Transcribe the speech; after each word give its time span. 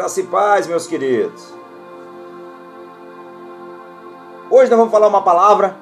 Graça 0.00 0.18
e 0.22 0.26
paz, 0.26 0.66
meus 0.66 0.86
queridos. 0.86 1.52
Hoje 4.50 4.70
nós 4.70 4.78
vamos 4.78 4.90
falar 4.90 5.08
uma 5.08 5.20
palavra. 5.20 5.76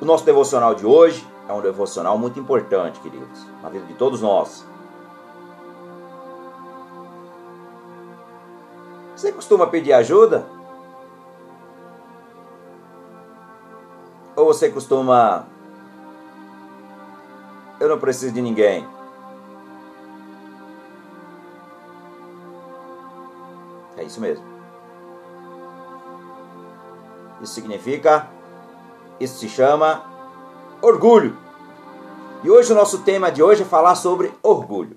O 0.00 0.04
nosso 0.04 0.24
devocional 0.24 0.74
de 0.74 0.84
hoje 0.84 1.24
é 1.48 1.52
um 1.52 1.60
devocional 1.60 2.18
muito 2.18 2.40
importante, 2.40 2.98
queridos, 2.98 3.46
na 3.62 3.68
vida 3.68 3.86
de 3.86 3.94
todos 3.94 4.20
nós. 4.20 4.66
Você 9.14 9.30
costuma 9.30 9.68
pedir 9.68 9.92
ajuda? 9.92 10.44
Ou 14.34 14.46
você 14.46 14.68
costuma. 14.68 15.46
Eu 17.78 17.88
não 17.88 18.00
preciso 18.00 18.34
de 18.34 18.42
ninguém. 18.42 18.97
Isso 24.08 24.20
mesmo. 24.20 24.44
Isso 27.40 27.54
significa. 27.54 28.28
Isso 29.20 29.38
se 29.38 29.48
chama 29.48 30.02
orgulho. 30.82 31.36
E 32.42 32.50
hoje 32.50 32.72
o 32.72 32.76
nosso 32.76 32.98
tema 33.00 33.30
de 33.30 33.42
hoje 33.42 33.62
é 33.62 33.64
falar 33.64 33.94
sobre 33.94 34.32
orgulho. 34.42 34.96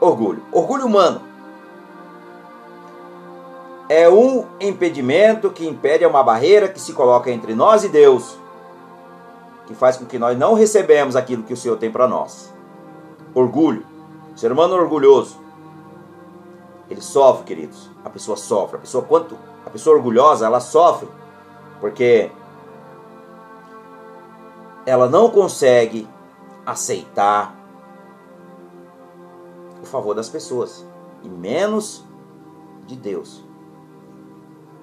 Orgulho. 0.00 0.42
Orgulho 0.52 0.86
humano 0.86 1.32
é 3.92 4.08
um 4.08 4.46
impedimento 4.58 5.50
que 5.50 5.68
impede, 5.68 6.02
é 6.02 6.08
uma 6.08 6.22
barreira 6.22 6.66
que 6.66 6.80
se 6.80 6.94
coloca 6.94 7.30
entre 7.30 7.54
nós 7.54 7.84
e 7.84 7.90
Deus, 7.90 8.38
que 9.66 9.74
faz 9.74 9.98
com 9.98 10.06
que 10.06 10.18
nós 10.18 10.38
não 10.38 10.54
recebemos 10.54 11.14
aquilo 11.14 11.42
que 11.42 11.52
o 11.52 11.56
Senhor 11.56 11.76
tem 11.76 11.90
para 11.90 12.08
nós. 12.08 12.50
Orgulho. 13.34 13.84
Ser 14.34 14.50
humano 14.50 14.76
orgulhoso. 14.76 15.41
Ele 16.92 17.00
sofre, 17.00 17.44
queridos. 17.44 17.90
A 18.04 18.10
pessoa 18.10 18.36
sofre. 18.36 18.76
A 18.76 18.80
pessoa 18.80 19.04
quanto 19.04 19.36
a 19.66 19.70
pessoa 19.70 19.96
orgulhosa, 19.96 20.46
ela 20.46 20.60
sofre 20.60 21.08
porque 21.80 22.30
ela 24.86 25.08
não 25.08 25.30
consegue 25.30 26.08
aceitar 26.64 27.54
o 29.82 29.86
favor 29.86 30.14
das 30.14 30.28
pessoas 30.28 30.86
e 31.22 31.28
menos 31.28 32.04
de 32.86 32.94
Deus 32.94 33.42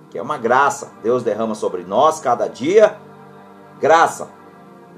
que 0.10 0.18
é 0.18 0.22
uma 0.22 0.38
graça. 0.38 0.92
Deus 1.04 1.24
derrama 1.24 1.56
sobre 1.56 1.84
nós 1.84 2.20
cada 2.20 2.48
dia 2.48 2.98
graça. 3.80 4.30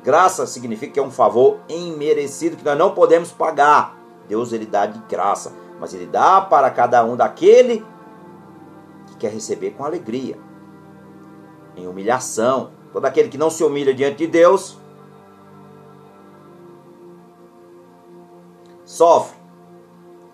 Graça 0.03 0.47
significa 0.47 0.93
que 0.93 0.99
é 0.99 1.03
um 1.03 1.11
favor 1.11 1.59
imerecido 1.69 2.57
que 2.57 2.65
nós 2.65 2.77
não 2.77 2.91
podemos 2.91 3.31
pagar. 3.31 3.95
Deus 4.27 4.51
ele 4.53 4.65
dá 4.65 4.85
de 4.85 4.99
graça, 5.07 5.53
mas 5.81 5.95
ele 5.95 6.05
dá 6.05 6.39
para 6.39 6.69
cada 6.69 7.03
um 7.03 7.17
daquele 7.17 7.83
que 9.07 9.15
quer 9.15 9.31
receber 9.31 9.71
com 9.71 9.83
alegria. 9.83 10.37
Em 11.75 11.87
humilhação, 11.87 12.69
todo 12.93 13.03
aquele 13.05 13.29
que 13.29 13.37
não 13.37 13.49
se 13.49 13.63
humilha 13.63 13.91
diante 13.91 14.17
de 14.17 14.27
Deus 14.27 14.77
sofre 18.85 19.35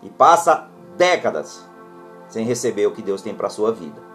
e 0.04 0.09
passa 0.09 0.70
décadas 0.98 1.66
sem 2.28 2.45
receber 2.45 2.86
o 2.86 2.92
que 2.92 3.02
Deus 3.02 3.22
tem 3.22 3.34
para 3.34 3.48
a 3.48 3.50
sua 3.50 3.72
vida 3.72 4.06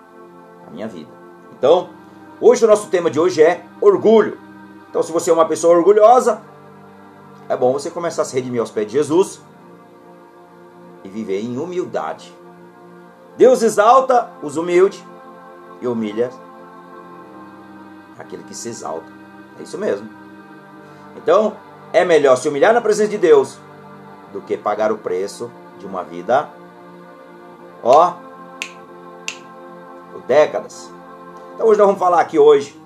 minha 0.72 0.88
vida. 0.88 1.10
Então, 1.56 1.90
hoje 2.40 2.64
o 2.64 2.68
nosso 2.68 2.88
tema 2.88 3.10
de 3.10 3.20
hoje 3.20 3.42
é 3.42 3.64
orgulho. 3.80 4.38
Então, 4.90 5.02
se 5.02 5.12
você 5.12 5.30
é 5.30 5.32
uma 5.32 5.46
pessoa 5.46 5.76
orgulhosa, 5.76 6.42
é 7.48 7.56
bom 7.56 7.72
você 7.72 7.90
começar 7.90 8.22
a 8.22 8.24
se 8.24 8.34
redimir 8.34 8.60
aos 8.60 8.70
pés 8.70 8.86
de 8.86 8.92
Jesus 8.94 9.40
viver 11.22 11.40
em 11.40 11.56
humildade. 11.58 12.32
Deus 13.36 13.62
exalta 13.62 14.30
os 14.42 14.56
humildes 14.56 15.02
e 15.80 15.86
humilha 15.86 16.30
aquele 18.18 18.42
que 18.44 18.54
se 18.54 18.68
exalta. 18.68 19.06
É 19.58 19.62
isso 19.62 19.78
mesmo. 19.78 20.08
Então, 21.16 21.56
é 21.92 22.04
melhor 22.04 22.36
se 22.36 22.48
humilhar 22.48 22.72
na 22.72 22.80
presença 22.80 23.10
de 23.10 23.18
Deus 23.18 23.58
do 24.32 24.40
que 24.40 24.56
pagar 24.56 24.90
o 24.90 24.98
preço 24.98 25.50
de 25.78 25.86
uma 25.86 26.02
vida, 26.02 26.48
ó, 27.82 28.14
décadas. 30.26 30.90
Então 31.54 31.66
hoje 31.66 31.78
nós 31.78 31.86
vamos 31.86 31.98
falar 31.98 32.20
aqui 32.20 32.38
hoje, 32.38 32.80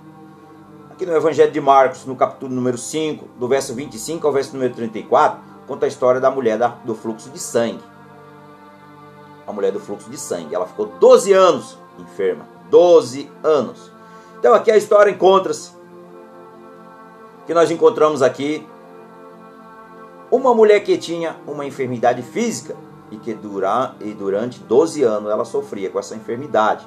aqui 0.90 1.06
no 1.06 1.14
Evangelho 1.14 1.52
de 1.52 1.60
Marcos, 1.60 2.04
no 2.04 2.16
capítulo 2.16 2.52
número 2.52 2.78
5, 2.78 3.28
do 3.38 3.46
verso 3.46 3.74
25 3.74 4.26
ao 4.26 4.32
verso 4.32 4.54
número 4.54 4.74
34, 4.74 5.38
conta 5.66 5.86
a 5.86 5.88
história 5.88 6.20
da 6.20 6.30
mulher 6.30 6.58
da, 6.58 6.68
do 6.68 6.94
fluxo 6.94 7.30
de 7.30 7.38
sangue. 7.38 7.95
A 9.46 9.52
mulher 9.52 9.72
do 9.72 9.80
fluxo 9.80 10.10
de 10.10 10.18
sangue. 10.18 10.54
Ela 10.54 10.66
ficou 10.66 10.86
12 10.86 11.32
anos 11.32 11.78
enferma. 11.98 12.46
12 12.70 13.30
anos. 13.42 13.90
Então 14.38 14.54
aqui 14.54 14.70
a 14.70 14.76
história 14.76 15.10
encontra-se. 15.10 15.70
Que 17.46 17.54
nós 17.54 17.70
encontramos 17.70 18.22
aqui 18.22 18.66
uma 20.30 20.54
mulher 20.54 20.80
que 20.80 20.98
tinha 20.98 21.36
uma 21.46 21.64
enfermidade 21.64 22.22
física 22.22 22.76
e 23.10 23.16
que 23.16 23.32
dura, 23.32 23.94
e 24.00 24.12
durante 24.12 24.58
12 24.58 25.02
anos 25.04 25.30
ela 25.30 25.44
sofria 25.44 25.88
com 25.88 25.98
essa 25.98 26.16
enfermidade. 26.16 26.84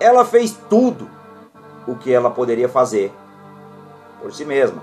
Ela 0.00 0.24
fez 0.24 0.58
tudo 0.68 1.08
o 1.86 1.94
que 1.94 2.12
ela 2.12 2.30
poderia 2.30 2.68
fazer 2.68 3.12
por 4.20 4.32
si 4.32 4.44
mesma 4.44 4.82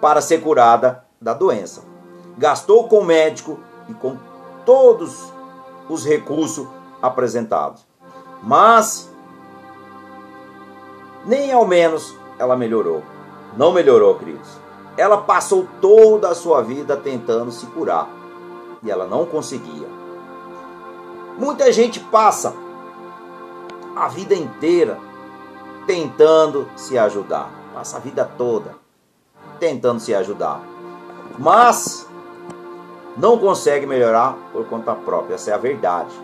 para 0.00 0.20
ser 0.20 0.40
curada 0.40 1.04
da 1.20 1.32
doença. 1.32 1.82
Gastou 2.36 2.88
com 2.88 2.98
o 2.98 3.04
médico 3.04 3.60
e 3.88 3.94
com 3.94 4.16
todos 4.70 5.32
os 5.88 6.06
recursos 6.06 6.64
apresentados. 7.02 7.84
Mas 8.40 9.10
nem 11.26 11.50
ao 11.50 11.66
menos 11.66 12.14
ela 12.38 12.56
melhorou. 12.56 13.02
Não 13.56 13.72
melhorou, 13.72 14.14
queridos. 14.14 14.48
Ela 14.96 15.22
passou 15.22 15.66
toda 15.80 16.28
a 16.28 16.36
sua 16.36 16.62
vida 16.62 16.96
tentando 16.96 17.50
se 17.50 17.66
curar 17.66 18.08
e 18.80 18.88
ela 18.88 19.08
não 19.08 19.26
conseguia. 19.26 19.88
Muita 21.36 21.72
gente 21.72 21.98
passa 21.98 22.54
a 23.96 24.06
vida 24.06 24.36
inteira 24.36 25.00
tentando 25.84 26.70
se 26.76 26.96
ajudar. 26.96 27.50
Passa 27.74 27.96
a 27.96 28.00
vida 28.00 28.24
toda 28.38 28.76
tentando 29.58 29.98
se 29.98 30.14
ajudar. 30.14 30.62
Mas 31.36 32.06
não 33.16 33.38
consegue 33.38 33.86
melhorar 33.86 34.36
por 34.52 34.66
conta 34.66 34.94
própria. 34.94 35.34
Essa 35.34 35.50
é 35.50 35.54
a 35.54 35.58
verdade. 35.58 36.14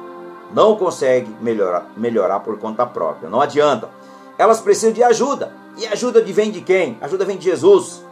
Não 0.52 0.76
consegue 0.76 1.34
melhorar, 1.40 1.86
melhorar 1.96 2.40
por 2.40 2.58
conta 2.58 2.86
própria. 2.86 3.28
Não 3.28 3.40
adianta. 3.40 3.90
Elas 4.38 4.60
precisam 4.60 4.92
de 4.92 5.02
ajuda. 5.02 5.52
E 5.76 5.86
ajuda 5.86 6.22
vem 6.22 6.50
de 6.50 6.60
quem? 6.60 6.96
Ajuda 7.00 7.24
vem 7.24 7.36
de 7.36 7.44
Jesus. 7.44 8.04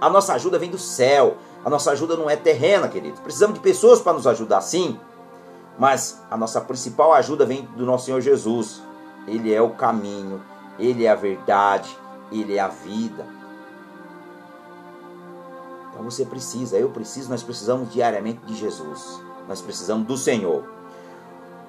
A 0.00 0.08
nossa 0.08 0.34
ajuda 0.34 0.58
vem 0.58 0.70
do 0.70 0.78
céu. 0.78 1.36
A 1.64 1.70
nossa 1.70 1.90
ajuda 1.90 2.16
não 2.16 2.30
é 2.30 2.36
terrena, 2.36 2.88
queridos. 2.88 3.20
Precisamos 3.20 3.54
de 3.54 3.60
pessoas 3.60 4.00
para 4.00 4.12
nos 4.12 4.26
ajudar, 4.26 4.60
sim. 4.60 4.98
Mas 5.78 6.22
a 6.30 6.36
nossa 6.36 6.60
principal 6.60 7.12
ajuda 7.12 7.44
vem 7.44 7.68
do 7.76 7.84
nosso 7.84 8.06
Senhor 8.06 8.20
Jesus. 8.20 8.82
Ele 9.26 9.52
é 9.52 9.60
o 9.60 9.70
caminho, 9.70 10.40
ele 10.78 11.04
é 11.04 11.10
a 11.10 11.16
verdade, 11.16 11.98
ele 12.30 12.56
é 12.56 12.60
a 12.60 12.68
vida. 12.68 13.26
Então 15.96 16.10
você 16.10 16.26
precisa, 16.26 16.76
eu 16.76 16.90
preciso, 16.90 17.30
nós 17.30 17.42
precisamos 17.42 17.90
diariamente 17.90 18.44
de 18.44 18.54
Jesus. 18.54 19.18
Nós 19.48 19.62
precisamos 19.62 20.06
do 20.06 20.14
Senhor. 20.14 20.62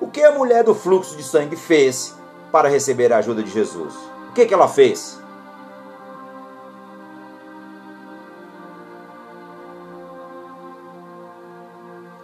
O 0.02 0.08
que 0.10 0.22
a 0.22 0.34
mulher 0.34 0.66
do 0.66 0.76
fluxo 0.76 1.16
de 1.16 1.24
sangue 1.24 1.56
fez 1.56 2.14
para 2.52 2.68
receber 2.68 3.14
a 3.14 3.20
ajuda 3.20 3.42
de 3.42 3.50
Jesus? 3.50 3.94
O 4.30 4.34
que, 4.34 4.46
que 4.46 4.54
ela 4.54 4.68
fez? 4.68 5.18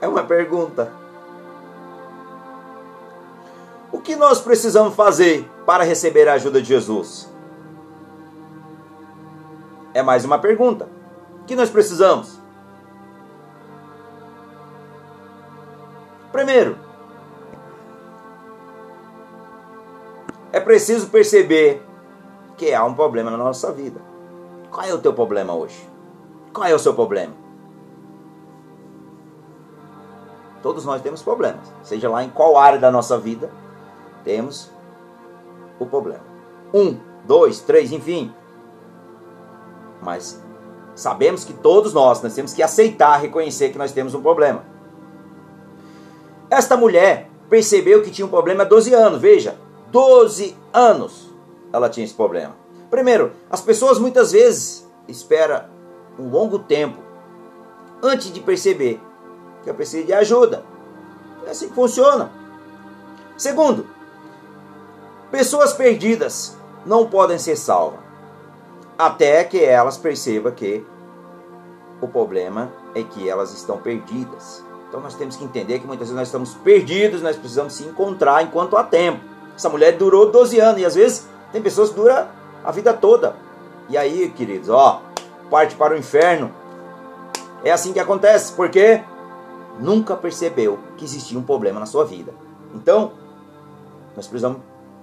É 0.01 0.07
uma 0.07 0.25
pergunta. 0.25 0.91
O 3.93 4.01
que 4.01 4.17
nós 4.17 4.41
precisamos 4.41 4.93
fazer 4.93 5.49
para 5.65 5.85
receber 5.85 6.27
a 6.27 6.33
ajuda 6.33 6.61
de 6.61 6.67
Jesus? 6.67 7.31
É 9.93 10.03
mais 10.03 10.25
uma 10.25 10.37
pergunta. 10.37 11.02
Que 11.45 11.55
nós 11.55 11.69
precisamos? 11.69 12.41
Primeiro, 16.31 16.77
é 20.51 20.59
preciso 20.59 21.09
perceber 21.09 21.83
que 22.57 22.73
há 22.73 22.83
um 22.83 22.93
problema 22.93 23.29
na 23.29 23.37
nossa 23.37 23.71
vida. 23.71 24.01
Qual 24.71 24.85
é 24.85 24.93
o 24.93 24.99
teu 24.99 25.13
problema 25.13 25.53
hoje? 25.53 25.87
Qual 26.53 26.65
é 26.65 26.73
o 26.73 26.79
seu 26.79 26.93
problema? 26.93 27.33
Todos 30.61 30.85
nós 30.85 31.01
temos 31.01 31.21
problemas, 31.21 31.71
seja 31.83 32.09
lá 32.09 32.23
em 32.23 32.29
qual 32.29 32.57
área 32.57 32.79
da 32.79 32.89
nossa 32.89 33.17
vida 33.17 33.51
temos 34.23 34.71
o 35.77 35.85
problema. 35.85 36.23
Um, 36.73 36.97
dois, 37.25 37.59
três, 37.59 37.91
enfim. 37.91 38.33
Mas 40.01 40.41
sabemos 40.95 41.43
que 41.43 41.53
todos 41.53 41.93
nós, 41.93 42.21
nós 42.21 42.33
temos 42.33 42.53
que 42.53 42.61
aceitar, 42.61 43.19
reconhecer 43.19 43.69
que 43.69 43.77
nós 43.77 43.91
temos 43.91 44.13
um 44.13 44.21
problema. 44.21 44.63
Esta 46.49 46.77
mulher 46.77 47.29
percebeu 47.49 48.01
que 48.03 48.11
tinha 48.11 48.25
um 48.25 48.29
problema 48.29 48.63
há 48.63 48.65
12 48.65 48.93
anos, 48.93 49.21
veja, 49.21 49.57
12 49.91 50.55
anos 50.71 51.29
ela 51.71 51.89
tinha 51.89 52.05
esse 52.05 52.13
problema. 52.13 52.55
Primeiro, 52.89 53.31
as 53.49 53.61
pessoas 53.61 53.97
muitas 53.97 54.31
vezes 54.31 54.87
esperam 55.07 55.63
um 56.19 56.29
longo 56.29 56.59
tempo 56.59 56.99
antes 58.01 58.31
de 58.31 58.39
perceber 58.39 59.01
que 59.63 59.69
eu 59.69 59.73
preciso 59.73 60.05
de 60.05 60.13
ajuda. 60.13 60.63
É 61.47 61.49
assim 61.49 61.69
que 61.69 61.75
funciona. 61.75 62.31
Segundo, 63.35 63.87
pessoas 65.31 65.73
perdidas 65.73 66.55
não 66.85 67.07
podem 67.07 67.39
ser 67.39 67.55
salvas 67.55 68.02
até 68.97 69.43
que 69.43 69.63
elas 69.63 69.97
percebam 69.97 70.51
que 70.51 70.85
o 72.01 72.07
problema 72.07 72.71
é 72.93 73.03
que 73.03 73.29
elas 73.29 73.53
estão 73.53 73.77
perdidas. 73.77 74.63
Então 74.87 75.01
nós 75.01 75.15
temos 75.15 75.35
que 75.35 75.43
entender 75.43 75.79
que 75.79 75.87
muitas 75.87 76.07
vezes 76.07 76.15
nós 76.15 76.27
estamos 76.27 76.53
perdidos, 76.53 77.21
nós 77.21 77.35
precisamos 77.35 77.73
se 77.73 77.83
encontrar 77.83 78.43
enquanto 78.43 78.77
há 78.77 78.83
tempo. 78.83 79.19
Essa 79.55 79.69
mulher 79.69 79.97
durou 79.97 80.31
12 80.31 80.59
anos 80.59 80.81
e 80.81 80.85
às 80.85 80.95
vezes 80.95 81.27
tem 81.51 81.61
pessoas 81.61 81.89
que 81.89 81.95
duram 81.95 82.27
a 82.63 82.71
vida 82.71 82.93
toda. 82.93 83.35
E 83.89 83.97
aí, 83.97 84.29
queridos, 84.29 84.69
ó, 84.69 85.01
parte 85.49 85.75
para 85.75 85.93
o 85.93 85.97
inferno. 85.97 86.51
É 87.63 87.71
assim 87.71 87.93
que 87.93 87.99
acontece, 87.99 88.53
porque 88.53 89.01
nunca 89.79 90.15
percebeu 90.15 90.79
que 90.97 91.05
existia 91.05 91.37
um 91.37 91.43
problema 91.43 91.79
na 91.79 91.85
sua 91.85 92.05
vida. 92.05 92.33
Então, 92.73 93.13
nós 94.15 94.27
precisamos 94.27 94.59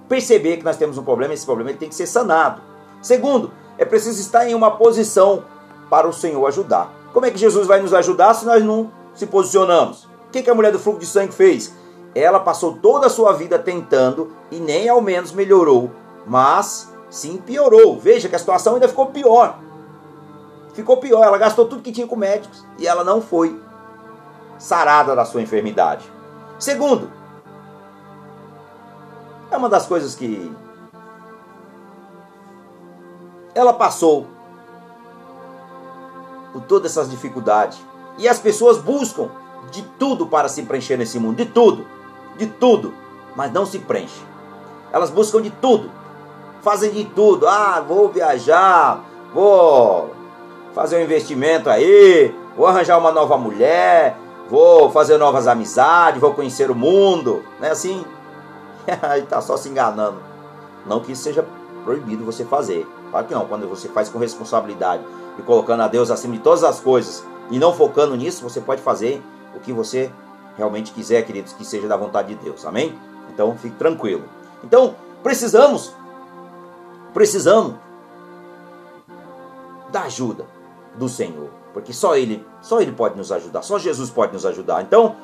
perceber 0.07 0.57
que 0.57 0.63
nós 0.63 0.77
temos 0.77 0.97
um 0.97 1.03
problema, 1.03 1.33
esse 1.33 1.45
problema 1.45 1.73
tem 1.73 1.89
que 1.89 1.95
ser 1.95 2.05
sanado. 2.05 2.61
Segundo, 3.01 3.51
é 3.81 3.85
preciso 3.85 4.21
estar 4.21 4.47
em 4.47 4.53
uma 4.53 4.69
posição 4.69 5.43
para 5.89 6.07
o 6.07 6.13
Senhor 6.13 6.45
ajudar. 6.45 6.93
Como 7.11 7.25
é 7.25 7.31
que 7.31 7.37
Jesus 7.39 7.65
vai 7.65 7.81
nos 7.81 7.95
ajudar 7.95 8.35
se 8.35 8.45
nós 8.45 8.63
não 8.63 8.91
se 9.15 9.25
posicionamos? 9.25 10.07
O 10.27 10.29
que 10.29 10.47
a 10.47 10.53
mulher 10.53 10.71
do 10.71 10.77
fluxo 10.77 10.99
de 10.99 11.07
sangue 11.07 11.33
fez? 11.33 11.73
Ela 12.13 12.39
passou 12.39 12.73
toda 12.73 13.07
a 13.07 13.09
sua 13.09 13.33
vida 13.33 13.57
tentando 13.57 14.33
e 14.51 14.59
nem 14.59 14.87
ao 14.87 15.01
menos 15.01 15.31
melhorou, 15.31 15.89
mas 16.27 16.93
sim 17.09 17.37
piorou. 17.37 17.99
Veja 17.99 18.29
que 18.29 18.35
a 18.35 18.39
situação 18.39 18.75
ainda 18.75 18.87
ficou 18.87 19.07
pior. 19.07 19.57
Ficou 20.75 20.97
pior, 20.97 21.23
ela 21.23 21.39
gastou 21.39 21.65
tudo 21.65 21.81
que 21.81 21.91
tinha 21.91 22.05
com 22.05 22.15
médicos 22.15 22.63
e 22.77 22.85
ela 22.85 23.03
não 23.03 23.19
foi 23.19 23.59
sarada 24.59 25.15
da 25.15 25.25
sua 25.25 25.41
enfermidade. 25.41 26.05
Segundo, 26.59 27.11
é 29.49 29.57
uma 29.57 29.67
das 29.67 29.87
coisas 29.87 30.13
que 30.13 30.55
ela 33.53 33.73
passou 33.73 34.27
por 36.53 36.61
todas 36.63 36.91
essas 36.91 37.09
dificuldades. 37.09 37.79
E 38.17 38.27
as 38.27 38.39
pessoas 38.39 38.77
buscam 38.77 39.29
de 39.71 39.81
tudo 39.97 40.27
para 40.27 40.49
se 40.49 40.63
preencher 40.63 40.97
nesse 40.97 41.17
mundo, 41.19 41.37
de 41.37 41.45
tudo, 41.45 41.85
de 42.37 42.45
tudo, 42.47 42.93
mas 43.35 43.51
não 43.51 43.65
se 43.65 43.79
preenche. 43.79 44.21
Elas 44.91 45.09
buscam 45.09 45.41
de 45.41 45.49
tudo, 45.49 45.89
fazem 46.61 46.91
de 46.91 47.05
tudo. 47.05 47.47
Ah, 47.47 47.83
vou 47.85 48.09
viajar, 48.09 49.03
vou 49.33 50.13
fazer 50.73 50.97
um 50.97 51.01
investimento 51.01 51.69
aí, 51.69 52.35
vou 52.55 52.67
arranjar 52.67 52.97
uma 52.97 53.11
nova 53.11 53.37
mulher, 53.37 54.17
vou 54.49 54.91
fazer 54.91 55.17
novas 55.17 55.47
amizades, 55.47 56.19
vou 56.19 56.33
conhecer 56.33 56.69
o 56.69 56.75
mundo, 56.75 57.43
não 57.59 57.67
é 57.67 57.71
assim? 57.71 58.05
Aí 59.01 59.21
tá 59.21 59.39
só 59.41 59.55
se 59.55 59.69
enganando. 59.69 60.17
Não 60.85 60.99
que 60.99 61.15
seja 61.15 61.45
proibido 61.85 62.25
você 62.25 62.43
fazer. 62.43 62.85
Claro 63.11 63.27
que 63.27 63.33
não, 63.33 63.45
quando 63.45 63.67
você 63.67 63.87
faz 63.89 64.09
com 64.09 64.17
responsabilidade 64.17 65.03
e 65.37 65.41
colocando 65.43 65.81
a 65.81 65.87
Deus 65.87 66.09
acima 66.09 66.33
de 66.33 66.39
todas 66.39 66.63
as 66.63 66.79
coisas 66.79 67.23
e 67.51 67.59
não 67.59 67.73
focando 67.73 68.15
nisso, 68.15 68.41
você 68.41 68.59
pode 68.59 68.81
fazer 68.81 69.21
o 69.55 69.59
que 69.59 69.71
você 69.71 70.09
realmente 70.57 70.91
quiser, 70.91 71.21
queridos, 71.23 71.53
que 71.53 71.65
seja 71.65 71.87
da 71.87 71.97
vontade 71.97 72.33
de 72.33 72.43
Deus. 72.43 72.65
Amém? 72.65 72.97
Então 73.33 73.55
fique 73.57 73.75
tranquilo. 73.75 74.23
Então, 74.63 74.95
precisamos 75.21 75.93
precisamos 77.13 77.75
da 79.91 80.03
ajuda 80.03 80.45
do 80.95 81.09
Senhor, 81.09 81.49
porque 81.73 81.93
só 81.93 82.15
ele, 82.15 82.45
só 82.61 82.81
ele 82.81 82.91
pode 82.91 83.17
nos 83.17 83.31
ajudar, 83.31 83.61
só 83.61 83.77
Jesus 83.77 84.09
pode 84.09 84.33
nos 84.33 84.45
ajudar. 84.45 84.81
Então, 84.81 85.15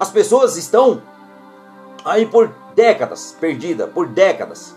as 0.00 0.10
pessoas 0.10 0.56
estão 0.56 1.02
aí 2.04 2.26
por 2.26 2.52
décadas 2.74 3.36
perdida, 3.38 3.86
por 3.86 4.06
décadas, 4.06 4.74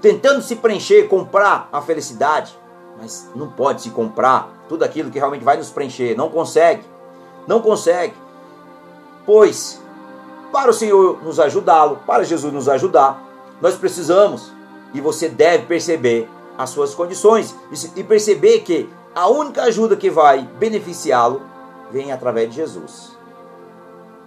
tentando 0.00 0.42
se 0.42 0.56
preencher, 0.56 1.08
comprar 1.08 1.68
a 1.72 1.80
felicidade, 1.80 2.56
mas 3.00 3.30
não 3.34 3.50
pode 3.50 3.82
se 3.82 3.90
comprar 3.90 4.48
tudo 4.68 4.84
aquilo 4.84 5.10
que 5.10 5.18
realmente 5.18 5.44
vai 5.44 5.56
nos 5.56 5.70
preencher, 5.70 6.16
não 6.16 6.28
consegue. 6.28 6.82
Não 7.46 7.60
consegue. 7.60 8.14
Pois 9.24 9.80
para 10.52 10.70
o 10.70 10.74
Senhor 10.74 11.22
nos 11.22 11.38
ajudá-lo, 11.38 12.00
para 12.06 12.24
Jesus 12.24 12.52
nos 12.52 12.68
ajudar, 12.68 13.22
nós 13.60 13.76
precisamos 13.76 14.50
e 14.94 15.00
você 15.00 15.28
deve 15.28 15.66
perceber 15.66 16.28
as 16.56 16.70
suas 16.70 16.94
condições 16.94 17.54
e 17.94 18.02
perceber 18.02 18.60
que 18.60 18.88
a 19.14 19.28
única 19.28 19.64
ajuda 19.64 19.96
que 19.96 20.10
vai 20.10 20.42
beneficiá-lo 20.58 21.42
vem 21.90 22.12
através 22.12 22.50
de 22.50 22.56
Jesus. 22.56 23.16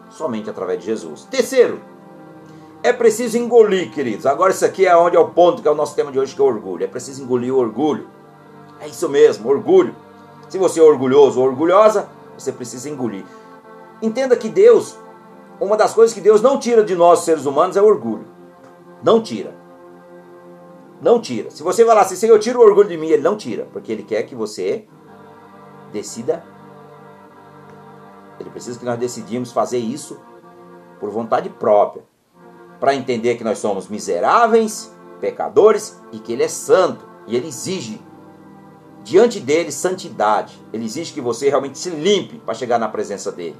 Somente 0.09 0.49
através 0.49 0.79
de 0.79 0.85
Jesus. 0.85 1.25
Terceiro, 1.29 1.81
é 2.83 2.91
preciso 2.91 3.37
engolir, 3.37 3.91
queridos. 3.91 4.25
Agora 4.25 4.51
isso 4.51 4.65
aqui 4.65 4.85
é 4.85 4.95
onde 4.95 5.15
é 5.15 5.19
o 5.19 5.29
ponto 5.29 5.61
que 5.61 5.67
é 5.67 5.71
o 5.71 5.75
nosso 5.75 5.95
tema 5.95 6.11
de 6.11 6.19
hoje, 6.19 6.33
que 6.33 6.41
é 6.41 6.43
o 6.43 6.47
orgulho. 6.47 6.83
É 6.83 6.87
preciso 6.87 7.23
engolir 7.23 7.53
o 7.53 7.57
orgulho. 7.57 8.07
É 8.79 8.87
isso 8.87 9.07
mesmo, 9.07 9.47
orgulho. 9.49 9.95
Se 10.49 10.57
você 10.57 10.79
é 10.79 10.83
orgulhoso 10.83 11.39
ou 11.39 11.45
orgulhosa, 11.45 12.09
você 12.37 12.51
precisa 12.51 12.89
engolir. 12.89 13.23
Entenda 14.01 14.35
que 14.35 14.49
Deus, 14.49 14.97
uma 15.59 15.77
das 15.77 15.93
coisas 15.93 16.13
que 16.13 16.21
Deus 16.21 16.41
não 16.41 16.57
tira 16.57 16.83
de 16.83 16.95
nós, 16.95 17.19
seres 17.19 17.45
humanos, 17.45 17.77
é 17.77 17.81
o 17.81 17.85
orgulho. 17.85 18.25
Não 19.03 19.21
tira. 19.21 19.53
Não 20.99 21.21
tira. 21.21 21.51
Se 21.51 21.61
você 21.61 21.85
falar 21.85 22.01
assim, 22.01 22.15
Senhor, 22.15 22.37
tira 22.39 22.57
o 22.57 22.61
orgulho 22.61 22.89
de 22.89 22.97
mim, 22.97 23.09
Ele 23.09 23.21
não 23.21 23.37
tira. 23.37 23.67
Porque 23.71 23.91
Ele 23.91 24.03
quer 24.03 24.23
que 24.23 24.33
você 24.33 24.87
decida. 25.91 26.43
Ele 28.39 28.49
precisa 28.49 28.79
que 28.79 28.85
nós 28.85 28.97
decidimos 28.97 29.51
fazer 29.51 29.77
isso 29.77 30.19
por 30.99 31.11
vontade 31.11 31.47
própria 31.47 32.10
para 32.81 32.95
entender 32.95 33.35
que 33.35 33.43
nós 33.43 33.59
somos 33.59 33.87
miseráveis, 33.87 34.91
pecadores 35.19 36.01
e 36.11 36.17
que 36.17 36.33
Ele 36.33 36.41
é 36.41 36.47
santo. 36.47 37.05
E 37.27 37.35
Ele 37.35 37.47
exige 37.47 38.01
diante 39.03 39.39
dele 39.39 39.71
santidade. 39.71 40.59
Ele 40.73 40.83
exige 40.83 41.13
que 41.13 41.21
você 41.21 41.47
realmente 41.47 41.77
se 41.77 41.91
limpe 41.91 42.39
para 42.39 42.55
chegar 42.55 42.79
na 42.79 42.89
presença 42.89 43.31
dele. 43.31 43.55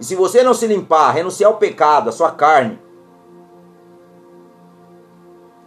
E 0.00 0.04
se 0.04 0.16
você 0.16 0.42
não 0.42 0.52
se 0.52 0.66
limpar, 0.66 1.12
renunciar 1.12 1.50
ao 1.50 1.58
pecado, 1.58 2.08
à 2.08 2.12
sua 2.12 2.32
carne, 2.32 2.76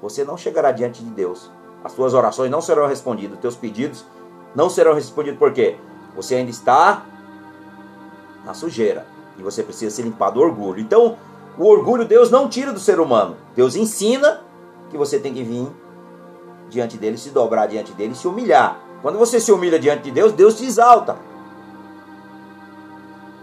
você 0.01 0.25
não 0.25 0.35
chegará 0.35 0.73
diante 0.73 1.01
de 1.01 1.09
Deus. 1.09 1.49
As 1.81 1.93
suas 1.93 2.13
orações 2.13 2.51
não 2.51 2.61
serão 2.61 2.85
respondidas, 2.85 3.39
teus 3.39 3.55
pedidos 3.55 4.05
não 4.53 4.69
serão 4.69 4.93
respondidos 4.93 5.39
porque 5.39 5.77
você 6.13 6.35
ainda 6.35 6.51
está 6.51 7.05
na 8.43 8.53
sujeira 8.53 9.07
e 9.37 9.41
você 9.41 9.63
precisa 9.63 9.95
se 9.95 10.01
limpar 10.01 10.31
do 10.31 10.41
orgulho. 10.41 10.81
Então, 10.81 11.17
o 11.59 11.65
orgulho 11.65 12.05
Deus 12.05 12.31
não 12.31 12.47
tira 12.47 12.71
do 12.71 12.79
ser 12.79 13.01
humano. 13.01 13.35
Deus 13.53 13.75
ensina 13.75 14.41
que 14.89 14.97
você 14.97 15.19
tem 15.19 15.33
que 15.33 15.43
vir 15.43 15.67
diante 16.69 16.97
dele, 16.97 17.17
se 17.17 17.31
dobrar 17.31 17.67
diante 17.67 17.91
dele, 17.91 18.15
se 18.15 18.27
humilhar. 18.27 18.79
Quando 19.01 19.17
você 19.17 19.41
se 19.41 19.51
humilha 19.51 19.77
diante 19.77 20.03
de 20.03 20.11
Deus, 20.11 20.31
Deus 20.31 20.55
te 20.55 20.65
exalta. 20.65 21.17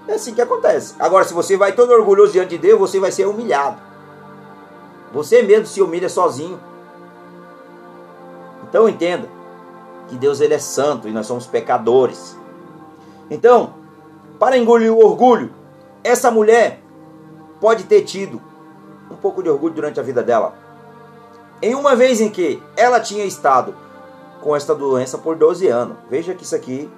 É 0.08 0.14
assim 0.14 0.32
que 0.32 0.40
acontece. 0.40 0.94
Agora, 0.98 1.24
se 1.24 1.34
você 1.34 1.58
vai 1.58 1.72
todo 1.72 1.92
orgulhoso 1.92 2.32
diante 2.32 2.50
de 2.50 2.58
Deus, 2.58 2.78
você 2.80 2.98
vai 2.98 3.12
ser 3.12 3.26
humilhado. 3.26 3.82
Você 5.12 5.42
mesmo 5.42 5.66
se 5.66 5.82
humilha 5.82 6.08
sozinho. 6.08 6.58
Então 8.66 8.88
entenda 8.88 9.28
que 10.08 10.16
Deus 10.16 10.40
ele 10.40 10.54
é 10.54 10.58
santo 10.58 11.06
e 11.06 11.12
nós 11.12 11.26
somos 11.26 11.46
pecadores. 11.46 12.34
Então, 13.30 13.74
para 14.38 14.56
engolir 14.56 14.92
o 14.92 15.04
orgulho, 15.04 15.52
essa 16.02 16.30
mulher 16.30 16.80
pode 17.60 17.84
ter 17.84 18.02
tido 18.02 18.40
um 19.10 19.16
pouco 19.16 19.42
de 19.42 19.48
orgulho 19.48 19.74
durante 19.74 20.00
a 20.00 20.02
vida 20.02 20.22
dela. 20.22 20.54
Em 21.62 21.74
uma 21.74 21.96
vez 21.96 22.20
em 22.20 22.28
que 22.28 22.62
ela 22.76 23.00
tinha 23.00 23.24
estado 23.24 23.74
com 24.40 24.54
esta 24.54 24.74
doença 24.74 25.18
por 25.18 25.36
12 25.36 25.66
anos. 25.68 25.96
Veja 26.08 26.34
que 26.34 26.44
isso 26.44 26.54
aqui, 26.54 26.90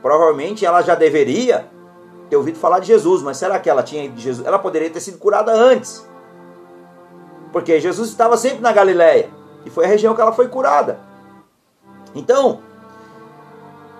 provavelmente 0.00 0.66
ela 0.66 0.82
já 0.82 0.94
deveria 0.94 1.70
ter 2.28 2.36
ouvido 2.36 2.58
falar 2.58 2.80
de 2.80 2.86
Jesus, 2.86 3.22
mas 3.22 3.36
será 3.36 3.58
que 3.58 3.70
ela 3.70 3.82
tinha 3.82 4.08
de 4.08 4.20
Jesus? 4.20 4.46
Ela 4.46 4.58
poderia 4.58 4.90
ter 4.90 5.00
sido 5.00 5.18
curada 5.18 5.52
antes. 5.52 6.06
Porque 7.52 7.80
Jesus 7.80 8.08
estava 8.08 8.36
sempre 8.36 8.60
na 8.60 8.72
Galiléia 8.72 9.30
e 9.64 9.70
foi 9.70 9.84
a 9.84 9.88
região 9.88 10.14
que 10.14 10.20
ela 10.20 10.32
foi 10.32 10.48
curada. 10.48 10.98
Então, 12.14 12.60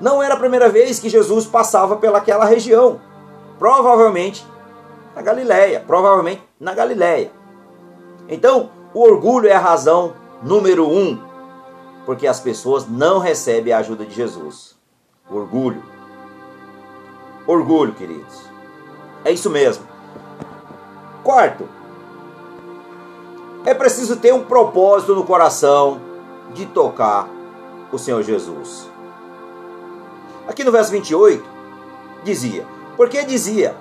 não 0.01 0.23
era 0.23 0.35
a 0.35 0.39
primeira 0.39 0.69
vez 0.69 0.99
que 0.99 1.09
Jesus 1.09 1.47
passava 1.47 1.97
pelaquela 1.97 2.45
região. 2.45 3.01
Provavelmente 3.59 4.45
na 5.15 5.23
Galiléia, 5.23 5.81
provavelmente 5.81 6.43
na 6.59 6.75
Galiléia. 6.75 7.31
Então, 8.29 8.71
o 8.95 9.01
orgulho 9.01 9.49
é 9.49 9.53
a 9.53 9.59
razão 9.59 10.15
número 10.43 10.89
um, 10.89 11.19
porque 12.05 12.27
as 12.27 12.41
pessoas 12.41 12.89
não 12.89 13.19
recebem 13.19 13.73
a 13.73 13.79
ajuda 13.79 14.05
de 14.05 14.15
Jesus. 14.15 14.77
Orgulho. 15.31 15.83
Orgulho, 17.47 17.93
queridos. 17.95 18.43
É 19.25 19.31
isso 19.31 19.51
mesmo. 19.51 19.87
Quarto, 21.23 21.69
é 23.65 23.73
preciso 23.73 24.17
ter 24.17 24.35
um 24.35 24.45
propósito 24.45 25.15
no 25.15 25.25
coração 25.25 26.01
de 26.53 26.67
tocar 26.67 27.29
o 27.93 27.99
Senhor 27.99 28.23
Jesus. 28.23 28.91
Aqui 30.49 30.65
no 30.65 30.73
verso 30.73 30.91
28, 30.91 31.45
dizia: 32.25 32.67
Porque 32.97 33.25
dizia: 33.25 33.77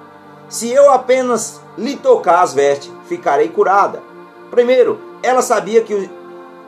Se 0.52 0.70
eu 0.70 0.92
apenas 0.92 1.62
lhe 1.78 1.96
tocar 1.96 2.42
as 2.42 2.54
vestes, 2.54 2.92
ficarei 3.08 3.48
curada. 3.48 4.04
Primeiro, 4.50 5.00
ela 5.24 5.42
sabia 5.42 5.82
que, 5.82 6.10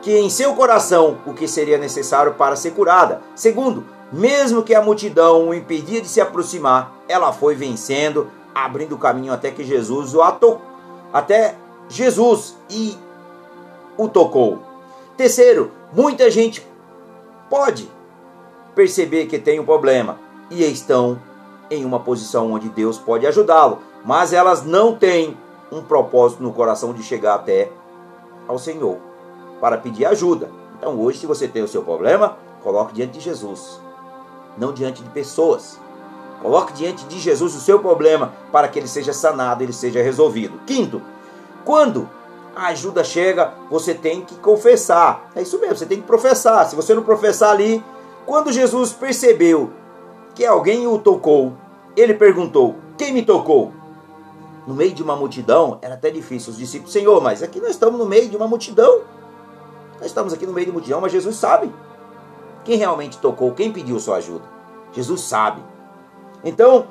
que 0.00 0.16
em 0.16 0.30
seu 0.30 0.54
coração 0.54 1.18
o 1.26 1.34
que 1.34 1.46
seria 1.46 1.76
necessário 1.76 2.32
para 2.32 2.56
ser 2.56 2.70
curada. 2.70 3.20
Segundo, 3.34 3.84
mesmo 4.10 4.62
que 4.62 4.74
a 4.74 4.80
multidão 4.80 5.48
o 5.50 5.54
impedia 5.54 6.00
de 6.00 6.08
se 6.08 6.18
aproximar, 6.18 6.94
ela 7.06 7.30
foi 7.30 7.54
vencendo, 7.54 8.30
abrindo 8.54 8.94
o 8.94 8.98
caminho 8.98 9.34
até 9.34 9.50
que 9.50 9.62
Jesus 9.62 10.14
o 10.14 10.22
atou, 10.22 10.62
até 11.12 11.54
Jesus 11.86 12.56
e 12.70 12.96
o 13.98 14.08
tocou. 14.08 14.62
Terceiro, 15.14 15.70
muita 15.92 16.30
gente 16.30 16.66
pode 17.50 17.86
perceber 18.74 19.26
que 19.26 19.38
tem 19.38 19.60
um 19.60 19.66
problema 19.66 20.18
e 20.50 20.64
estão 20.64 21.20
em 21.74 21.84
uma 21.84 22.00
posição 22.00 22.52
onde 22.52 22.68
Deus 22.68 22.98
pode 22.98 23.26
ajudá-lo, 23.26 23.78
mas 24.04 24.32
elas 24.32 24.64
não 24.64 24.94
têm 24.94 25.36
um 25.70 25.82
propósito 25.82 26.42
no 26.42 26.52
coração 26.52 26.92
de 26.92 27.02
chegar 27.02 27.34
até 27.34 27.70
ao 28.46 28.58
Senhor 28.58 28.98
para 29.60 29.78
pedir 29.78 30.06
ajuda. 30.06 30.50
Então, 30.78 31.00
hoje, 31.00 31.18
se 31.18 31.26
você 31.26 31.48
tem 31.48 31.62
o 31.62 31.68
seu 31.68 31.82
problema, 31.82 32.36
coloque 32.62 32.92
diante 32.92 33.12
de 33.12 33.20
Jesus, 33.20 33.80
não 34.58 34.72
diante 34.72 35.02
de 35.02 35.08
pessoas. 35.10 35.80
Coloque 36.42 36.74
diante 36.74 37.06
de 37.06 37.18
Jesus 37.18 37.54
o 37.54 37.60
seu 37.60 37.78
problema 37.78 38.32
para 38.52 38.68
que 38.68 38.78
ele 38.78 38.88
seja 38.88 39.12
sanado, 39.12 39.62
ele 39.62 39.72
seja 39.72 40.02
resolvido. 40.02 40.60
Quinto, 40.66 41.00
quando 41.64 42.08
a 42.54 42.66
ajuda 42.66 43.02
chega, 43.02 43.54
você 43.70 43.94
tem 43.94 44.20
que 44.20 44.36
confessar. 44.36 45.30
É 45.34 45.42
isso 45.42 45.58
mesmo, 45.58 45.76
você 45.76 45.86
tem 45.86 46.00
que 46.00 46.06
professar. 46.06 46.68
Se 46.68 46.76
você 46.76 46.94
não 46.94 47.02
professar 47.02 47.50
ali, 47.50 47.82
quando 48.26 48.52
Jesus 48.52 48.92
percebeu 48.92 49.70
que 50.34 50.44
alguém 50.44 50.86
o 50.86 50.98
tocou, 50.98 51.54
ele 51.96 52.14
perguntou: 52.14 52.76
Quem 52.96 53.12
me 53.12 53.22
tocou? 53.22 53.72
No 54.66 54.74
meio 54.74 54.94
de 54.94 55.02
uma 55.02 55.14
multidão, 55.14 55.78
era 55.82 55.94
até 55.94 56.10
difícil. 56.10 56.50
Os 56.50 56.58
discípulos, 56.58 56.92
Senhor, 56.92 57.22
mas 57.22 57.42
aqui 57.42 57.60
nós 57.60 57.70
estamos 57.70 57.98
no 57.98 58.06
meio 58.06 58.28
de 58.28 58.36
uma 58.36 58.48
multidão. 58.48 59.02
Nós 59.98 60.06
estamos 60.06 60.32
aqui 60.32 60.46
no 60.46 60.52
meio 60.52 60.66
de 60.66 60.70
uma 60.70 60.78
multidão, 60.78 61.00
mas 61.00 61.12
Jesus 61.12 61.36
sabe 61.36 61.70
quem 62.64 62.78
realmente 62.78 63.18
tocou, 63.18 63.52
quem 63.52 63.70
pediu 63.70 64.00
sua 64.00 64.16
ajuda. 64.16 64.44
Jesus 64.92 65.20
sabe. 65.20 65.62
Então, 66.42 66.86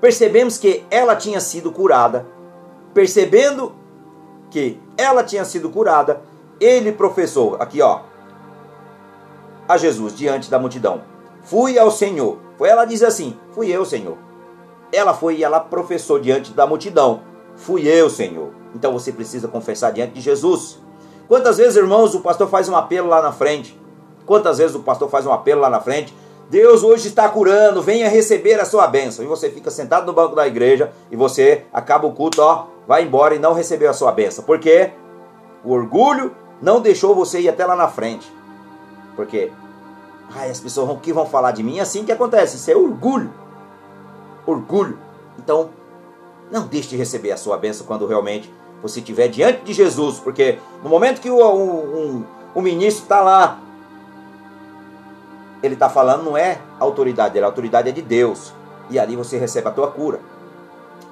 percebemos 0.00 0.56
que 0.58 0.84
ela 0.90 1.14
tinha 1.14 1.40
sido 1.40 1.70
curada. 1.70 2.26
Percebendo 2.94 3.74
que 4.50 4.80
ela 4.96 5.22
tinha 5.22 5.44
sido 5.44 5.68
curada, 5.68 6.22
ele 6.58 6.90
professou, 6.92 7.56
aqui 7.60 7.82
ó, 7.82 8.00
a 9.68 9.76
Jesus 9.76 10.16
diante 10.16 10.50
da 10.50 10.58
multidão: 10.58 11.02
Fui 11.42 11.78
ao 11.78 11.90
Senhor. 11.90 12.47
Ela 12.66 12.84
diz 12.84 13.02
assim: 13.02 13.36
Fui 13.52 13.68
eu, 13.68 13.84
Senhor. 13.84 14.16
Ela 14.92 15.12
foi 15.14 15.36
e 15.36 15.44
ela 15.44 15.60
professou 15.60 16.18
diante 16.18 16.52
da 16.52 16.66
multidão: 16.66 17.22
Fui 17.56 17.86
eu, 17.86 18.08
Senhor. 18.08 18.50
Então 18.74 18.92
você 18.92 19.12
precisa 19.12 19.48
confessar 19.48 19.92
diante 19.92 20.14
de 20.14 20.20
Jesus. 20.20 20.78
Quantas 21.26 21.58
vezes, 21.58 21.76
irmãos, 21.76 22.14
o 22.14 22.20
pastor 22.20 22.48
faz 22.48 22.68
um 22.68 22.76
apelo 22.76 23.08
lá 23.08 23.20
na 23.20 23.32
frente? 23.32 23.78
Quantas 24.24 24.58
vezes 24.58 24.74
o 24.74 24.80
pastor 24.80 25.08
faz 25.08 25.26
um 25.26 25.32
apelo 25.32 25.60
lá 25.60 25.70
na 25.70 25.80
frente? 25.80 26.14
Deus 26.50 26.82
hoje 26.82 27.08
está 27.08 27.28
curando, 27.28 27.82
venha 27.82 28.08
receber 28.08 28.58
a 28.58 28.64
sua 28.64 28.86
bênção. 28.86 29.22
E 29.22 29.28
você 29.28 29.50
fica 29.50 29.70
sentado 29.70 30.06
no 30.06 30.14
banco 30.14 30.34
da 30.34 30.46
igreja 30.46 30.90
e 31.10 31.16
você 31.16 31.64
acaba 31.72 32.06
o 32.06 32.12
culto, 32.12 32.40
ó, 32.40 32.66
vai 32.86 33.04
embora 33.04 33.34
e 33.34 33.38
não 33.38 33.52
recebeu 33.52 33.90
a 33.90 33.92
sua 33.92 34.10
bênção. 34.12 34.42
Por 34.44 34.58
quê? 34.58 34.92
O 35.62 35.72
orgulho 35.72 36.34
não 36.62 36.80
deixou 36.80 37.14
você 37.14 37.40
ir 37.40 37.48
até 37.50 37.66
lá 37.66 37.76
na 37.76 37.88
frente. 37.88 38.32
Porque 39.14 39.50
ai, 40.34 40.50
as 40.50 40.60
pessoas 40.60 40.86
vão, 40.86 40.96
que 40.96 41.12
vão 41.12 41.26
falar 41.26 41.52
de 41.52 41.62
mim, 41.62 41.78
é 41.78 41.82
assim 41.82 42.04
que 42.04 42.12
acontece. 42.12 42.56
Isso 42.56 42.70
é 42.70 42.76
orgulho. 42.76 43.32
Orgulho. 44.46 44.98
Então, 45.38 45.70
não 46.50 46.66
deixe 46.66 46.90
de 46.90 46.96
receber 46.96 47.32
a 47.32 47.36
sua 47.36 47.56
bênção 47.56 47.86
quando 47.86 48.06
realmente 48.06 48.52
você 48.82 49.00
estiver 49.00 49.28
diante 49.28 49.62
de 49.62 49.72
Jesus. 49.72 50.18
Porque 50.18 50.58
no 50.82 50.88
momento 50.90 51.20
que 51.20 51.30
o, 51.30 51.54
um, 51.54 52.24
o 52.54 52.60
ministro 52.60 53.02
está 53.02 53.20
lá, 53.20 53.60
ele 55.62 55.74
está 55.74 55.88
falando 55.88 56.24
não 56.24 56.36
é 56.36 56.60
autoridade 56.78 57.34
dele, 57.34 57.44
a 57.44 57.48
autoridade 57.48 57.88
é 57.88 57.92
de 57.92 58.02
Deus. 58.02 58.52
E 58.90 58.98
ali 58.98 59.16
você 59.16 59.36
recebe 59.36 59.68
a 59.68 59.72
tua 59.72 59.90
cura. 59.90 60.20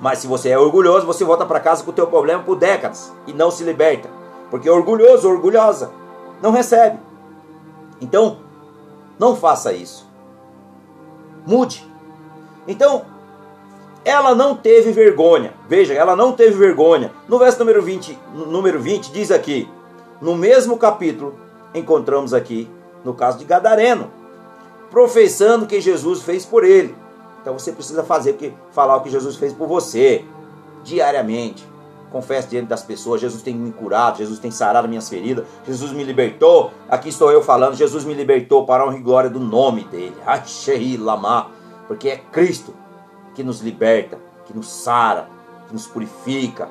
Mas 0.00 0.18
se 0.18 0.26
você 0.26 0.50
é 0.50 0.58
orgulhoso, 0.58 1.06
você 1.06 1.24
volta 1.24 1.46
para 1.46 1.60
casa 1.60 1.82
com 1.82 1.90
o 1.90 1.94
teu 1.94 2.06
problema 2.06 2.42
por 2.42 2.56
décadas 2.56 3.12
e 3.26 3.32
não 3.32 3.50
se 3.50 3.64
liberta. 3.64 4.08
Porque 4.50 4.68
orgulhoso, 4.68 5.28
orgulhosa, 5.28 5.90
não 6.42 6.50
recebe. 6.50 6.98
Então, 8.00 8.38
não 9.18 9.36
faça 9.36 9.72
isso. 9.72 10.06
Mude. 11.46 11.86
Então, 12.66 13.04
ela 14.04 14.34
não 14.34 14.54
teve 14.54 14.92
vergonha. 14.92 15.54
Veja, 15.68 15.92
ela 15.94 16.14
não 16.14 16.32
teve 16.32 16.56
vergonha. 16.56 17.12
No 17.28 17.38
verso 17.38 17.58
número 17.58 17.82
20, 17.82 18.18
número 18.34 18.80
20 18.80 19.10
diz 19.10 19.30
aqui, 19.30 19.68
no 20.20 20.36
mesmo 20.36 20.78
capítulo, 20.78 21.34
encontramos 21.74 22.32
aqui 22.32 22.70
no 23.04 23.14
caso 23.14 23.38
de 23.38 23.44
Gadareno, 23.44 24.10
professando 24.90 25.66
que 25.66 25.80
Jesus 25.80 26.22
fez 26.22 26.44
por 26.44 26.64
ele. 26.64 26.94
Então 27.40 27.56
você 27.56 27.70
precisa 27.70 28.02
fazer 28.02 28.32
o 28.32 28.34
que 28.34 28.52
falar 28.72 28.96
o 28.96 29.00
que 29.02 29.10
Jesus 29.10 29.36
fez 29.36 29.52
por 29.52 29.68
você 29.68 30.24
diariamente. 30.82 31.66
Confesse 32.10 32.48
diante 32.48 32.68
das 32.68 32.82
pessoas, 32.82 33.20
Jesus 33.20 33.42
tem 33.42 33.54
me 33.54 33.72
curado, 33.72 34.18
Jesus 34.18 34.38
tem 34.38 34.50
sarado 34.50 34.88
minhas 34.88 35.08
feridas, 35.08 35.44
Jesus 35.66 35.92
me 35.92 36.04
libertou. 36.04 36.70
Aqui 36.88 37.08
estou 37.08 37.30
eu 37.32 37.42
falando, 37.42 37.74
Jesus 37.74 38.04
me 38.04 38.14
libertou 38.14 38.64
para 38.64 38.84
a 38.84 38.86
honra 38.86 38.96
e 38.96 39.02
glória 39.02 39.30
do 39.30 39.40
nome 39.40 39.84
dele. 39.84 40.16
Achei 40.24 40.96
Lamar, 40.96 41.50
porque 41.88 42.08
é 42.08 42.16
Cristo 42.16 42.74
que 43.34 43.42
nos 43.42 43.60
liberta, 43.60 44.18
que 44.46 44.56
nos 44.56 44.68
sara, 44.68 45.28
que 45.66 45.72
nos 45.72 45.86
purifica 45.86 46.68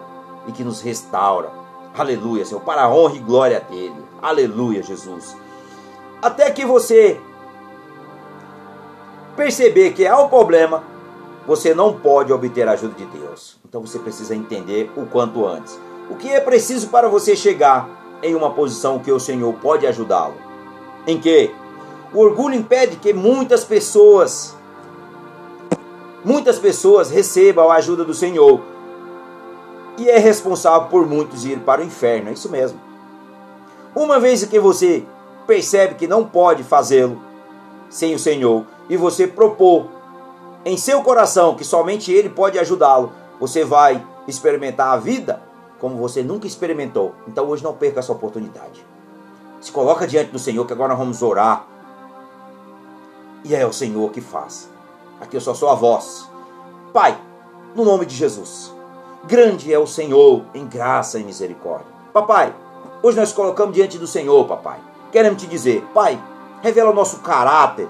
e 0.47 0.51
que 0.51 0.63
nos 0.63 0.81
restaura. 0.81 1.51
Aleluia, 1.97 2.45
Senhor, 2.45 2.61
para 2.61 2.83
a 2.83 2.89
honra 2.89 3.15
e 3.15 3.19
glória 3.19 3.59
dele. 3.59 4.03
Aleluia, 4.21 4.81
Jesus. 4.81 5.35
Até 6.21 6.49
que 6.49 6.65
você 6.65 7.19
perceber 9.35 9.91
que 9.93 10.07
há 10.07 10.19
um 10.19 10.29
problema, 10.29 10.83
você 11.45 11.73
não 11.73 11.93
pode 11.93 12.33
obter 12.33 12.67
a 12.67 12.71
ajuda 12.71 12.95
de 12.95 13.05
Deus. 13.05 13.57
Então 13.67 13.81
você 13.81 13.99
precisa 13.99 14.35
entender 14.35 14.91
o 14.95 15.05
quanto 15.05 15.45
antes. 15.45 15.79
O 16.09 16.15
que 16.15 16.29
é 16.29 16.39
preciso 16.39 16.87
para 16.89 17.07
você 17.07 17.35
chegar 17.35 17.89
em 18.21 18.35
uma 18.35 18.51
posição 18.51 18.99
que 18.99 19.11
o 19.11 19.19
Senhor 19.19 19.53
pode 19.55 19.85
ajudá-lo? 19.85 20.35
Em 21.05 21.19
que? 21.19 21.53
O 22.13 22.19
orgulho 22.19 22.55
impede 22.55 22.95
que 22.95 23.13
muitas 23.13 23.63
pessoas 23.63 24.55
muitas 26.23 26.57
pessoas 26.57 27.11
recebam 27.11 27.69
a 27.69 27.75
ajuda 27.75 28.03
do 28.03 28.13
Senhor. 28.13 28.59
E 29.97 30.09
é 30.09 30.17
responsável 30.17 30.89
por 30.89 31.07
muitos 31.07 31.45
ir 31.45 31.59
para 31.59 31.81
o 31.81 31.85
inferno, 31.85 32.29
é 32.29 32.33
isso 32.33 32.49
mesmo. 32.49 32.79
Uma 33.95 34.19
vez 34.19 34.43
que 34.43 34.59
você 34.59 35.05
percebe 35.45 35.95
que 35.95 36.07
não 36.07 36.25
pode 36.25 36.63
fazê-lo 36.63 37.21
sem 37.89 38.15
o 38.15 38.19
Senhor, 38.19 38.65
e 38.89 38.97
você 38.97 39.27
propor 39.27 39.87
em 40.65 40.77
seu 40.77 41.03
coração 41.03 41.55
que 41.55 41.63
somente 41.63 42.11
Ele 42.11 42.27
pode 42.27 42.57
ajudá-lo, 42.57 43.13
você 43.39 43.63
vai 43.63 44.05
experimentar 44.27 44.93
a 44.93 44.97
vida 44.97 45.41
como 45.79 45.97
você 45.97 46.23
nunca 46.23 46.47
experimentou. 46.47 47.13
Então 47.27 47.47
hoje 47.47 47.63
não 47.63 47.73
perca 47.73 47.99
essa 47.99 48.11
oportunidade. 48.11 48.83
Se 49.61 49.71
coloca 49.71 50.07
diante 50.07 50.31
do 50.31 50.39
Senhor 50.39 50.65
que 50.65 50.73
agora 50.73 50.89
nós 50.89 50.97
vamos 50.97 51.21
orar. 51.21 51.67
E 53.43 53.53
é 53.53 53.65
o 53.65 53.71
Senhor 53.71 54.11
que 54.11 54.21
faz. 54.21 54.67
Aqui 55.21 55.37
eu 55.37 55.41
só 55.41 55.53
sou 55.53 55.69
a 55.69 55.75
voz. 55.75 56.27
Pai, 56.91 57.15
no 57.75 57.85
nome 57.85 58.05
de 58.07 58.15
Jesus. 58.15 58.73
Grande 59.25 59.71
é 59.71 59.77
o 59.77 59.85
Senhor 59.85 60.43
em 60.53 60.65
graça 60.65 61.19
e 61.19 61.23
misericórdia. 61.23 61.87
Papai, 62.11 62.53
hoje 63.03 63.17
nós 63.17 63.31
colocamos 63.31 63.75
diante 63.75 63.99
do 63.99 64.07
Senhor, 64.07 64.47
papai. 64.47 64.79
Queremos 65.11 65.41
te 65.41 65.47
dizer, 65.47 65.81
Pai, 65.93 66.21
revela 66.61 66.91
o 66.91 66.95
nosso 66.95 67.19
caráter, 67.19 67.87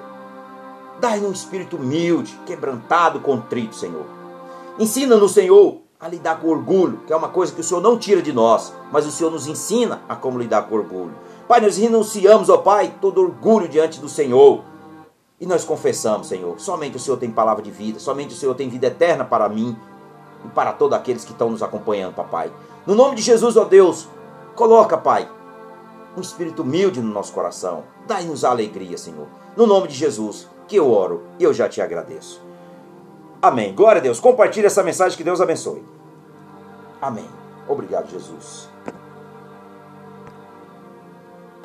Dai-nos 1.00 1.30
um 1.30 1.34
espírito 1.34 1.78
humilde, 1.78 2.40
quebrantado, 2.46 3.20
contrito, 3.20 3.76
Senhor. 3.76 4.06
Ensina-nos, 4.80 5.34
Senhor, 5.34 5.82
a 6.00 6.08
lidar 6.08 6.40
com 6.40 6.50
orgulho, 6.50 7.00
que 7.08 7.14
é 7.14 7.16
uma 7.16 7.30
coisa 7.30 7.54
que 7.54 7.62
o 7.62 7.64
Senhor 7.64 7.82
não 7.82 7.98
tira 7.98 8.22
de 8.22 8.34
nós, 8.34 8.74
mas 8.92 9.06
o 9.06 9.12
Senhor 9.12 9.32
nos 9.32 9.48
ensina 9.48 10.02
a 10.08 10.16
como 10.16 10.38
lidar 10.38 10.64
com 10.64 10.76
orgulho. 10.76 11.14
Pai, 11.48 11.62
nós 11.62 11.78
renunciamos, 11.78 12.50
ó 12.50 12.58
Pai, 12.58 12.96
todo 13.00 13.22
orgulho 13.22 13.68
diante 13.68 14.00
do 14.00 14.10
Senhor. 14.10 14.64
E 15.40 15.46
nós 15.46 15.64
confessamos, 15.66 16.28
Senhor, 16.28 16.60
somente 16.60 16.98
o 16.98 17.00
Senhor 17.00 17.18
tem 17.18 17.30
palavra 17.30 17.62
de 17.62 17.72
vida, 17.72 18.00
somente 18.00 18.34
o 18.34 18.38
Senhor 18.38 18.56
tem 18.56 18.70
vida 18.70 18.88
eterna 18.88 19.26
para 19.26 19.50
mim 19.50 19.78
e 20.46 20.48
para 20.50 20.72
todos 20.72 20.98
aqueles 20.98 21.26
que 21.26 21.32
estão 21.32 21.50
nos 21.50 21.62
acompanhando, 21.62 22.16
papai. 22.16 22.52
No 22.86 22.96
nome 22.96 23.16
de 23.16 23.22
Jesus, 23.22 23.58
ó 23.58 23.66
Deus, 23.66 24.08
coloca, 24.56 24.98
Pai, 24.98 25.30
um 26.16 26.22
espírito 26.22 26.62
humilde 26.62 27.02
no 27.02 27.12
nosso 27.12 27.34
coração. 27.34 27.84
Dai-nos 28.08 28.46
alegria, 28.46 28.98
Senhor. 28.98 29.28
No 29.58 29.68
nome 29.68 29.88
de 29.88 29.96
Jesus, 29.96 30.48
que 30.68 30.76
eu 30.76 30.92
oro 30.92 31.24
e 31.40 31.44
eu 31.44 31.54
já 31.54 31.70
te 31.70 31.82
agradeço. 31.82 32.44
Amém. 33.42 33.74
Glória 33.74 34.00
a 34.00 34.04
Deus. 34.04 34.20
Compartilhe 34.20 34.66
essa 34.66 34.84
mensagem 34.84 35.18
que 35.18 35.24
Deus 35.24 35.40
abençoe. 35.40 35.84
Amém. 37.02 37.30
Obrigado, 37.68 38.10
Jesus. 38.10 38.75